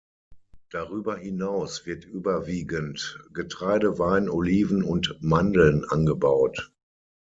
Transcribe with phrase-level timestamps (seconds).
[0.71, 6.73] Darüber hinaus wird überwiegend Getreide, Wein, Oliven und Mandeln angebaut.